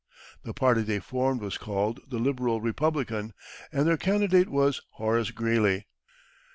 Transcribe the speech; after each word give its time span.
The 0.41 0.53
party 0.55 0.81
they 0.81 0.97
formed 0.99 1.41
was 1.41 1.59
called 1.59 1.99
the 2.07 2.17
Liberal 2.17 2.59
Republican, 2.59 3.33
and 3.71 3.85
their 3.85 3.97
candidate 3.97 4.49
was 4.49 4.81
Horace 4.93 5.29
Greeley. 5.29 5.85